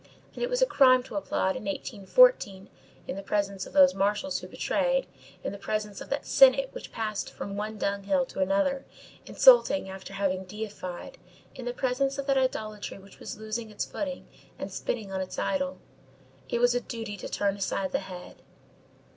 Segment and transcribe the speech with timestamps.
[0.33, 2.71] And it was a crime to applaud, in 1814,
[3.07, 5.05] in the presence of those marshals who betrayed;
[5.43, 8.83] in the presence of that senate which passed from one dunghill to another,
[9.27, 11.19] insulting after having deified;
[11.53, 14.27] in the presence of that idolatry which was loosing its footing
[14.57, 18.41] and spitting on its idol,—it was a duty to turn aside the head.